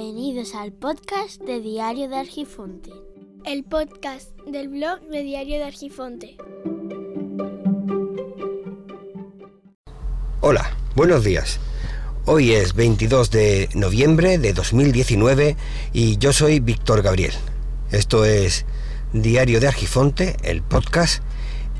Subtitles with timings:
[0.00, 2.92] Bienvenidos al podcast de Diario de Argifonte.
[3.44, 6.36] El podcast del blog de Diario de Argifonte.
[10.40, 11.58] Hola, buenos días.
[12.26, 15.56] Hoy es 22 de noviembre de 2019
[15.92, 17.32] y yo soy Víctor Gabriel.
[17.90, 18.66] Esto es
[19.12, 21.24] Diario de Argifonte, el podcast,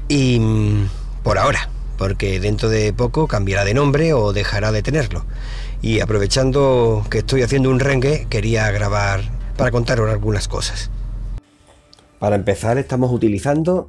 [0.09, 0.89] y mm,
[1.23, 5.25] por ahora, porque dentro de poco cambiará de nombre o dejará de tenerlo
[5.83, 9.21] y aprovechando que estoy haciendo un rengue, quería grabar
[9.57, 10.91] para contaros algunas cosas.
[12.19, 13.89] Para empezar, estamos utilizando,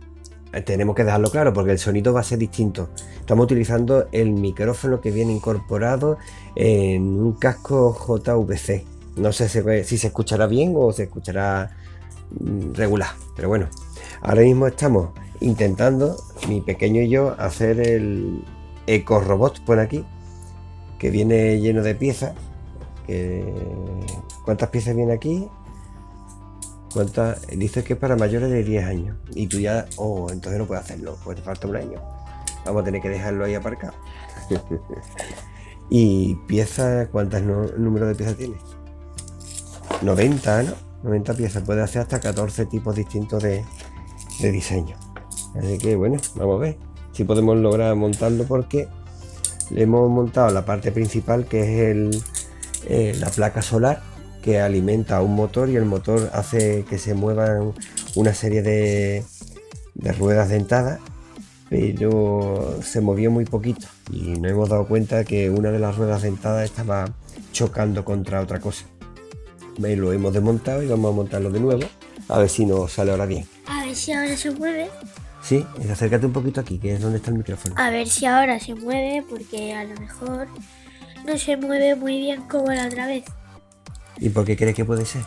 [0.54, 2.90] eh, tenemos que dejarlo claro porque el sonido va a ser distinto.
[3.20, 6.18] Estamos utilizando el micrófono que viene incorporado
[6.56, 8.86] en un casco JVC.
[9.16, 9.50] No sé
[9.84, 11.76] si se escuchará bien o se escuchará
[12.40, 13.68] mm, regular, pero bueno,
[14.22, 15.10] ahora mismo estamos
[15.42, 18.44] intentando, mi pequeño y yo, hacer el
[18.88, 20.04] eco robot por aquí
[21.00, 22.34] que viene lleno de piezas.
[24.46, 25.48] ¿Cuántas piezas viene aquí?
[26.94, 27.48] ¿Cuántas?
[27.48, 29.18] Dice que es para mayores de 10 años.
[29.34, 32.02] Y tú ya, oh, entonces no puedes hacerlo, pues te falta un año.
[32.66, 33.94] Vamos a tener que dejarlo ahí aparcado.
[35.90, 38.56] y piezas, ¿cuántas números de piezas tiene?
[40.02, 40.74] 90, ¿no?
[41.04, 41.64] 90 piezas.
[41.64, 43.64] Puede hacer hasta 14 tipos distintos de,
[44.40, 44.96] de diseño.
[45.56, 46.78] Así que bueno, vamos a ver
[47.12, 48.88] si podemos lograr montarlo porque
[49.72, 52.24] le hemos montado la parte principal que es
[52.88, 54.02] eh, la placa solar
[54.42, 57.74] que alimenta un motor y el motor hace que se muevan
[58.16, 59.24] una serie de,
[59.96, 61.00] de ruedas dentadas
[61.70, 66.24] pero se movió muy poquito y nos hemos dado cuenta que una de las ruedas
[66.24, 67.14] dentadas estaba
[67.52, 68.86] chocando contra otra cosa.
[69.78, 71.84] Lo hemos desmontado y vamos a montarlo de nuevo
[72.28, 73.48] a ver si nos sale ahora bien.
[73.66, 74.90] A ver si ahora se mueve.
[75.50, 77.74] Sí, acércate un poquito aquí, que es donde está el micrófono.
[77.76, 80.48] A ver si ahora se mueve, porque a lo mejor
[81.26, 83.24] no se mueve muy bien como la otra vez.
[84.20, 85.24] ¿Y por qué crees que puede ser?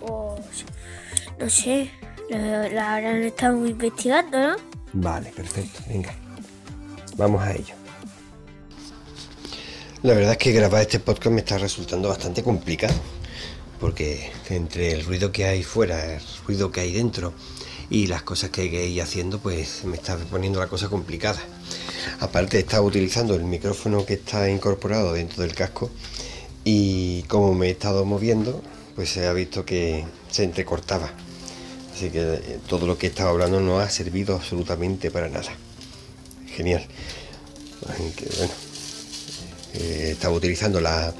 [0.00, 0.64] Pues
[1.38, 1.92] no sé,
[2.28, 4.56] la habrán estado investigando, ¿no?
[4.94, 6.12] Vale, perfecto, venga.
[7.16, 7.74] Vamos a ello.
[10.02, 12.94] La verdad es que grabar este podcast me está resultando bastante complicado,
[13.78, 17.32] porque entre el ruido que hay fuera, el ruido que hay dentro,
[17.90, 21.40] y las cosas que hay que haciendo pues me está poniendo la cosa complicada.
[22.20, 25.90] Aparte he estado utilizando el micrófono que está incorporado dentro del casco
[26.64, 28.62] y como me he estado moviendo
[28.94, 31.10] pues se ha visto que se entrecortaba.
[31.92, 35.52] Así que eh, todo lo que he estado hablando no ha servido absolutamente para nada.
[36.54, 36.86] Genial.
[37.86, 38.52] bueno,
[39.74, 41.12] eh, estaba utilizando la,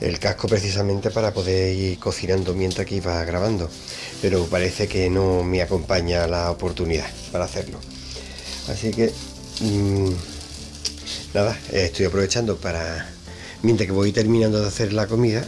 [0.00, 3.70] el casco precisamente para poder ir cocinando mientras que iba grabando,
[4.20, 7.78] pero parece que no me acompaña la oportunidad para hacerlo.
[8.68, 9.12] Así que
[9.60, 10.10] mm,
[11.34, 13.10] nada, estoy aprovechando para,
[13.62, 15.44] mientras que voy terminando de hacer la comida,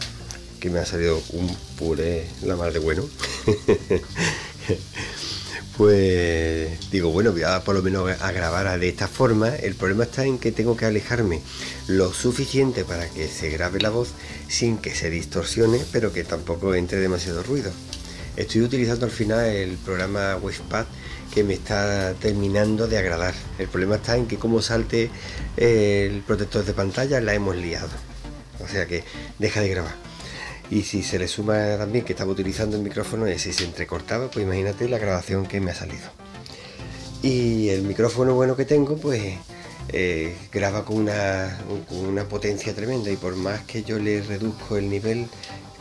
[0.61, 3.05] que me ha salido un puré la mar de bueno.
[5.77, 9.55] pues digo, bueno, voy a por lo menos a grabar de esta forma.
[9.57, 11.41] El problema está en que tengo que alejarme
[11.89, 14.11] lo suficiente para que se grabe la voz
[14.49, 17.73] sin que se distorsione, pero que tampoco entre demasiado ruido.
[18.37, 20.87] Estoy utilizando al final el programa Wavepad
[21.35, 23.35] que me está terminando de agradar.
[23.59, 25.11] El problema está en que como salte
[25.57, 27.91] el protector de pantalla la hemos liado.
[28.65, 29.05] O sea que
[29.39, 29.95] deja de grabar.
[30.71, 34.31] Y si se le suma también que estaba utilizando el micrófono y si se entrecortaba,
[34.31, 36.09] pues imagínate la grabación que me ha salido.
[37.23, 39.35] Y el micrófono bueno que tengo, pues
[39.89, 41.59] eh, graba con una,
[41.91, 45.27] una potencia tremenda y por más que yo le reduzco el nivel,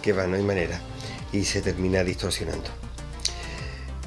[0.02, 0.82] que va, no hay manera.
[1.32, 2.70] Y se termina distorsionando.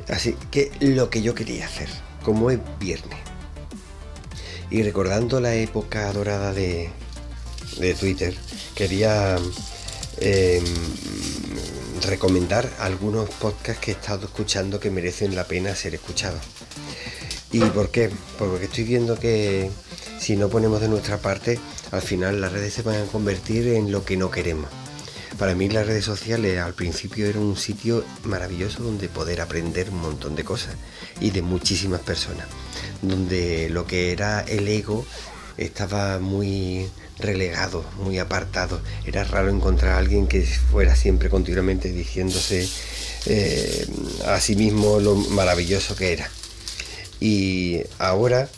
[0.08, 1.88] Así que lo que yo quería hacer,
[2.22, 3.18] como es viernes,
[4.70, 6.90] y recordando la época dorada de,
[7.78, 8.34] de Twitter,
[8.74, 9.38] quería
[10.18, 10.64] Em,
[12.06, 16.40] recomendar algunos podcasts que he estado escuchando que merecen la pena ser escuchados.
[17.50, 18.10] ¿Y por qué?
[18.38, 19.70] Porque estoy viendo que
[20.20, 21.58] si no ponemos de nuestra parte,
[21.90, 24.68] al final las redes se van a convertir en lo que no queremos.
[25.38, 30.00] Para mí las redes sociales al principio eran un sitio maravilloso donde poder aprender un
[30.00, 30.76] montón de cosas
[31.20, 32.46] y de muchísimas personas,
[33.02, 35.04] donde lo que era el ego
[35.56, 36.88] estaba muy
[37.18, 38.80] relegado, muy apartado.
[39.06, 42.68] Era raro encontrar a alguien que fuera siempre continuamente diciéndose
[43.26, 43.86] eh,
[44.26, 46.30] a sí mismo lo maravilloso que era.
[47.20, 48.48] Y ahora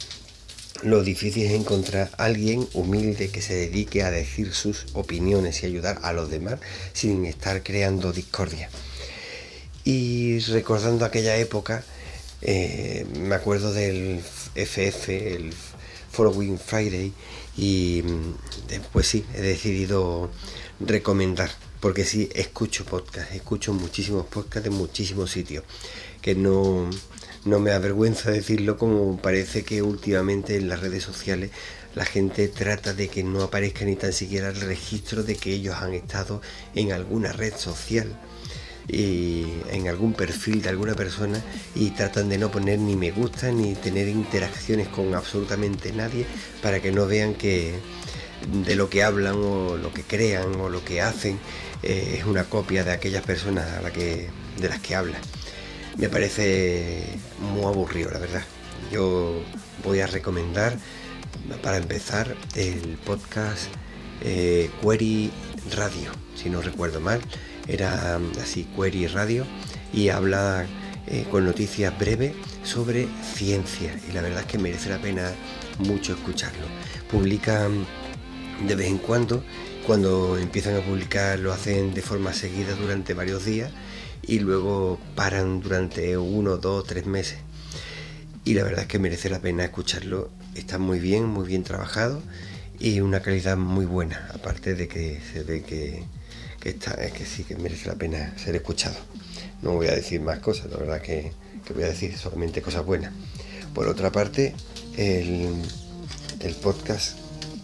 [0.82, 5.66] lo difícil es encontrar a alguien humilde que se dedique a decir sus opiniones y
[5.66, 6.58] ayudar a los demás
[6.92, 8.68] sin estar creando discordia.
[9.84, 11.84] Y recordando aquella época,
[12.42, 14.20] eh, me acuerdo del
[14.54, 15.54] FF, el
[16.10, 17.12] Following Friday
[17.56, 18.02] y
[18.92, 20.30] pues sí, he decidido
[20.80, 21.50] recomendar,
[21.80, 25.64] porque sí, escucho podcast, escucho muchísimos podcasts de muchísimos sitios,
[26.20, 26.90] que no,
[27.46, 31.50] no me avergüenza decirlo como parece que últimamente en las redes sociales
[31.94, 35.76] la gente trata de que no aparezca ni tan siquiera el registro de que ellos
[35.76, 36.42] han estado
[36.74, 38.08] en alguna red social
[38.88, 41.40] y en algún perfil de alguna persona
[41.74, 46.26] y tratan de no poner ni me gusta ni tener interacciones con absolutamente nadie
[46.62, 47.74] para que no vean que
[48.66, 51.38] de lo que hablan o lo que crean o lo que hacen
[51.82, 55.20] eh, es una copia de aquellas personas de las que hablan.
[55.98, 57.06] Me parece
[57.54, 58.44] muy aburrido, la verdad.
[58.92, 59.42] Yo
[59.82, 60.76] voy a recomendar,
[61.62, 63.68] para empezar, el podcast
[64.20, 65.30] eh, Query
[65.74, 67.22] Radio, si no recuerdo mal.
[67.66, 69.46] Era así, Query Radio,
[69.90, 70.66] y habla
[71.06, 73.98] eh, con noticias breves sobre ciencia.
[74.06, 75.32] Y la verdad es que merece la pena
[75.78, 76.66] mucho escucharlo.
[77.10, 77.86] Publican
[78.68, 79.42] de vez en cuando.
[79.86, 83.70] Cuando empiezan a publicar lo hacen de forma seguida durante varios días
[84.26, 87.38] y luego paran durante uno, dos, tres meses.
[88.44, 90.30] Y la verdad es que merece la pena escucharlo.
[90.54, 92.22] Está muy bien, muy bien trabajado
[92.78, 94.28] y una calidad muy buena.
[94.34, 96.04] Aparte de que se ve que,
[96.64, 98.96] está, es que sí que merece la pena ser escuchado.
[99.62, 101.32] No voy a decir más cosas, la verdad que,
[101.64, 103.12] que voy a decir solamente cosas buenas.
[103.74, 104.54] Por otra parte,
[104.96, 105.54] el,
[106.40, 107.18] el podcast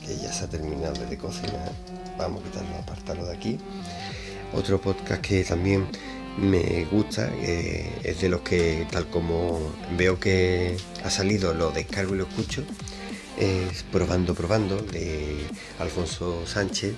[0.04, 1.72] que ya se ha terminado de cocinar.
[2.18, 3.58] Vamos a quitarlo, apartarlo de aquí.
[4.52, 5.86] Otro podcast que también
[6.38, 9.60] me gusta, eh, es de los que tal como
[9.96, 12.62] veo que ha salido, lo descargo y lo escucho,
[13.38, 15.36] es Probando, Probando, de
[15.78, 16.94] Alfonso Sánchez,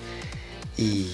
[0.77, 1.07] y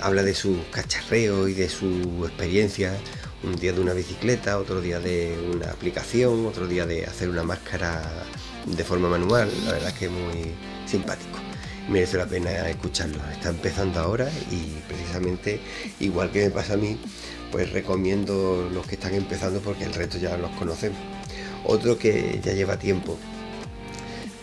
[0.00, 2.96] habla de su cacharreo y de su experiencia,
[3.42, 7.42] un día de una bicicleta, otro día de una aplicación, otro día de hacer una
[7.42, 8.02] máscara
[8.64, 10.54] de forma manual, la verdad es que es muy
[10.86, 11.25] simpático.
[11.88, 13.18] Merece la pena escucharlo.
[13.32, 15.60] Está empezando ahora y precisamente
[16.00, 16.98] igual que me pasa a mí,
[17.52, 20.98] pues recomiendo los que están empezando porque el resto ya los conocemos.
[21.64, 23.16] Otro que ya lleva tiempo,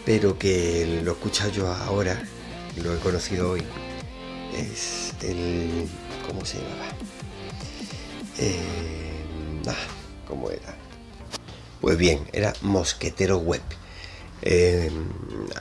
[0.06, 2.22] pero que lo he escuchado yo ahora,
[2.82, 3.64] lo he conocido hoy,
[4.58, 5.88] es el...
[6.28, 6.88] ¿Cómo se llamaba?
[8.40, 9.76] Eh, ah,
[10.28, 10.76] ¿Cómo era?
[11.82, 13.62] Pues bien, era Mosquetero Web.
[14.46, 14.92] Eh,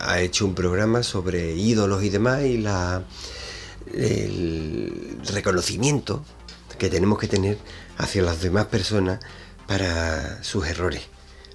[0.00, 3.04] ha hecho un programa sobre ídolos y demás y la,
[3.94, 6.24] el reconocimiento
[6.78, 7.58] que tenemos que tener
[7.96, 9.20] hacia las demás personas
[9.68, 11.02] para sus errores.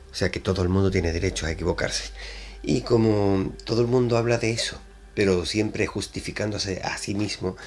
[0.10, 2.12] O sea que todo el mundo tiene derecho a equivocarse.
[2.64, 4.78] Y como todo el mundo habla de eso,
[5.14, 7.58] pero siempre justificándose a sí mismo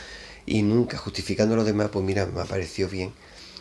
[0.47, 3.13] y nunca justificando a los demás, pues mira, me ha parecido bien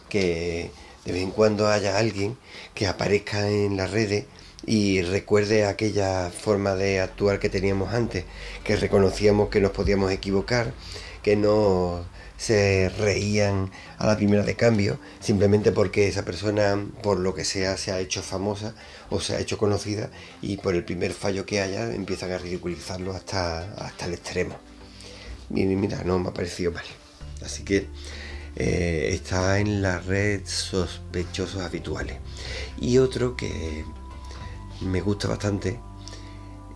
[0.07, 0.71] que
[1.03, 2.37] de vez en cuando haya alguien
[2.73, 4.25] que aparezca en las redes
[4.65, 8.25] y recuerde aquella forma de actuar que teníamos antes,
[8.63, 10.73] que reconocíamos que nos podíamos equivocar,
[11.23, 12.05] que no
[12.37, 17.75] se reían a la primera de cambio, simplemente porque esa persona, por lo que sea,
[17.77, 18.73] se ha hecho famosa
[19.09, 20.09] o se ha hecho conocida
[20.41, 24.57] y por el primer fallo que haya empiezan a ridiculizarlo hasta, hasta el extremo.
[25.49, 26.85] Y mira, no me ha parecido mal.
[27.43, 27.87] Así que
[28.55, 32.17] eh, está en la red sospechosos habituales.
[32.79, 33.83] Y otro que
[34.81, 35.79] me gusta bastante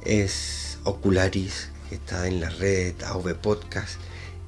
[0.06, 4.00] es Ocularis, que está en la red AV Podcast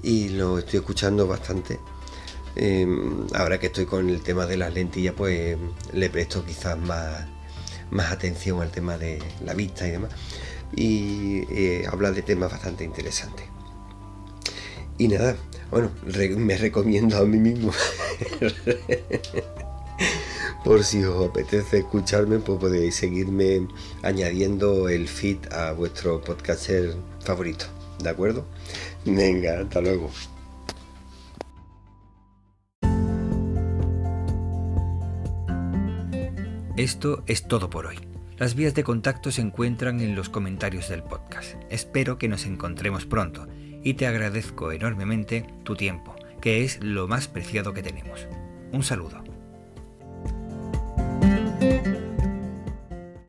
[0.03, 1.79] y lo estoy escuchando bastante.
[2.55, 5.57] Em, ahora que estoy con el tema de las lentillas, pues
[5.93, 7.25] le presto quizás más,
[7.91, 10.11] más atención al tema de la vista y demás.
[10.75, 13.45] Y eh, habla de temas bastante interesantes.
[14.97, 15.35] Y nada,
[15.71, 15.91] bueno,
[16.37, 17.71] me recomiendo a mí mismo.
[20.65, 23.67] Por si os apetece escucharme, pues podéis seguirme
[24.01, 27.65] añadiendo el feed a vuestro podcaster favorito.
[28.01, 28.47] ¿De acuerdo?
[29.05, 30.09] Venga, hasta luego.
[36.75, 37.99] Esto es todo por hoy.
[38.37, 41.53] Las vías de contacto se encuentran en los comentarios del podcast.
[41.69, 43.47] Espero que nos encontremos pronto
[43.83, 48.27] y te agradezco enormemente tu tiempo, que es lo más preciado que tenemos.
[48.71, 49.34] Un saludo.